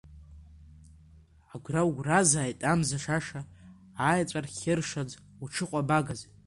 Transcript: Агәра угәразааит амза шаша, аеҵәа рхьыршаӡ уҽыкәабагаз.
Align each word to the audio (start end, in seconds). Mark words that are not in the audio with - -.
Агәра 1.53 1.81
угәразааит 1.89 2.59
амза 2.71 2.97
шаша, 3.03 3.41
аеҵәа 4.09 4.39
рхьыршаӡ 4.45 5.11
уҽыкәабагаз. 5.43 6.21